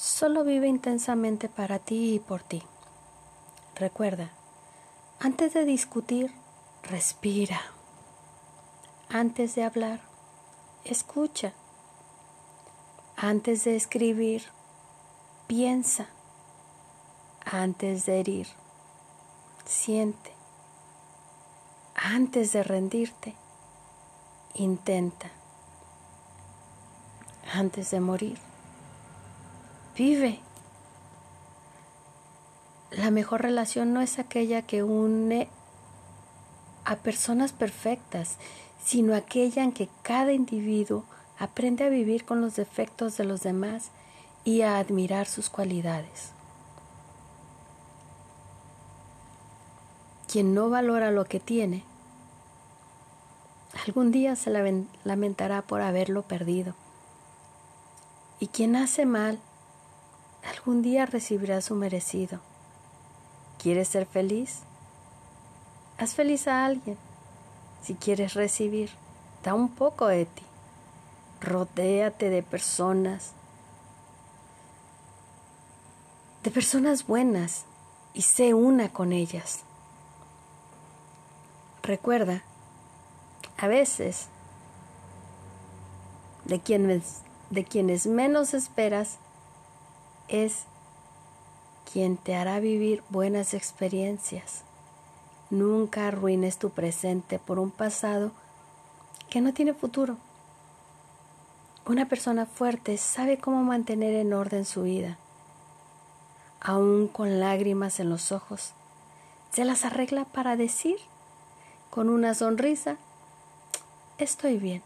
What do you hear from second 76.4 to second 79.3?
de personas buenas y sé una con